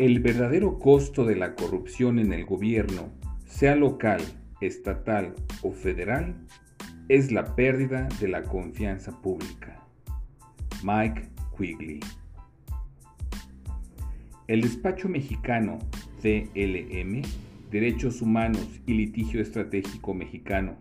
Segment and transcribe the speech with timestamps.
[0.00, 3.12] El verdadero costo de la corrupción en el gobierno,
[3.44, 4.22] sea local,
[4.62, 6.36] estatal o federal,
[7.10, 9.86] es la pérdida de la confianza pública.
[10.82, 12.00] Mike Quigley.
[14.46, 15.78] El despacho mexicano
[16.22, 17.20] CLM,
[17.70, 20.78] Derechos Humanos y Litigio Estratégico Mexicano,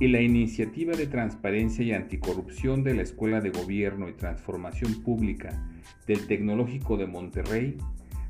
[0.00, 5.68] y la Iniciativa de Transparencia y Anticorrupción de la Escuela de Gobierno y Transformación Pública
[6.06, 7.76] del Tecnológico de Monterrey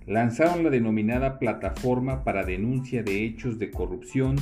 [0.09, 4.37] lanzaron la denominada Plataforma para Denuncia de Hechos de Corrupción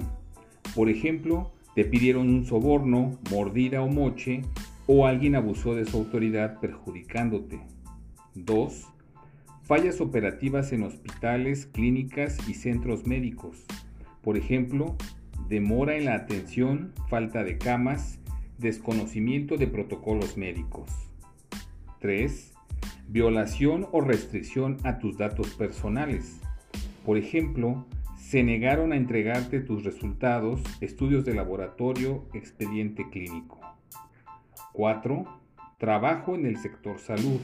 [0.76, 4.44] Por ejemplo, te pidieron un soborno, mordida o moche
[4.92, 7.62] o alguien abusó de su autoridad perjudicándote.
[8.34, 8.88] 2.
[9.62, 13.68] Fallas operativas en hospitales, clínicas y centros médicos.
[14.24, 14.96] Por ejemplo,
[15.48, 18.20] demora en la atención, falta de camas,
[18.58, 20.90] desconocimiento de protocolos médicos.
[22.00, 22.56] 3.
[23.10, 26.42] Violación o restricción a tus datos personales.
[27.06, 27.86] Por ejemplo,
[28.18, 33.60] se negaron a entregarte tus resultados, estudios de laboratorio, expediente clínico.
[34.80, 35.26] 4.
[35.78, 37.42] Trabajo en el sector salud.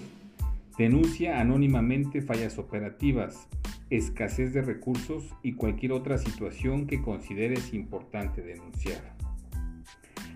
[0.77, 3.49] Denuncia anónimamente fallas operativas,
[3.89, 9.17] escasez de recursos y cualquier otra situación que consideres importante denunciar.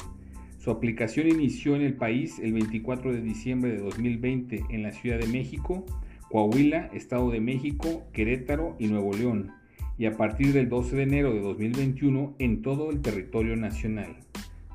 [0.61, 5.19] su aplicación inició en el país el 24 de diciembre de 2020 en la Ciudad
[5.19, 5.87] de México,
[6.29, 9.53] Coahuila, Estado de México, Querétaro y Nuevo León,
[9.97, 14.17] y a partir del 12 de enero de 2021 en todo el territorio nacional.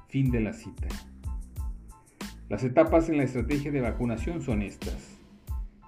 [0.07, 0.87] Fin de la cita.
[2.49, 5.19] Las etapas en la estrategia de vacunación son estas.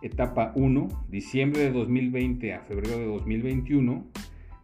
[0.03, 4.05] Etapa 1, diciembre de 2020 a febrero de 2021,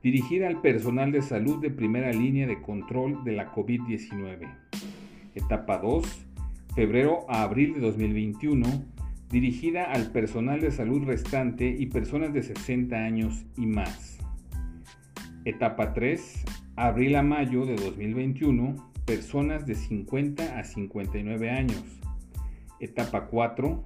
[0.04, 4.63] dirigida al personal de salud de primera línea de control de la COVID-19.
[5.36, 6.06] Etapa 2,
[6.76, 8.68] febrero a abril de 2021,
[9.30, 14.20] dirigida al personal de salud restante y personas de 60 años y más.
[15.46, 16.44] Etapa 3,
[16.76, 21.84] abril a mayo de 2021, personas de 50 a 59 años.
[22.80, 23.84] Etapa 4,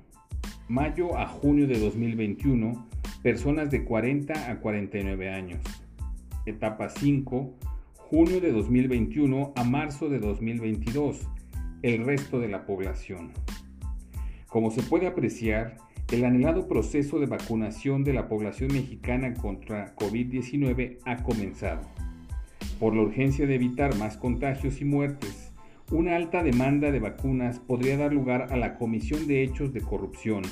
[0.68, 2.88] mayo a junio de 2021,
[3.24, 5.62] personas de 40 a 49 años.
[6.46, 7.54] Etapa 5,
[8.10, 11.28] junio de 2021 a marzo de 2022,
[11.82, 13.34] el resto de la población.
[14.48, 15.76] Como se puede apreciar,
[16.10, 21.82] el anhelado proceso de vacunación de la población mexicana contra COVID-19 ha comenzado.
[22.80, 25.52] Por la urgencia de evitar más contagios y muertes,
[25.92, 30.44] una alta demanda de vacunas podría dar lugar a la comisión de hechos de corrupción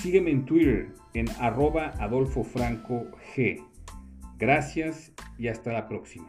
[0.00, 3.64] Sígueme en Twitter en arroba Adolfo Franco G.
[4.38, 6.28] Gracias y hasta la próxima.